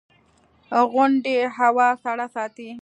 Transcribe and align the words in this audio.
•غونډۍ 0.93 1.37
هوا 1.57 1.87
سړه 2.03 2.27
ساتي. 2.35 2.69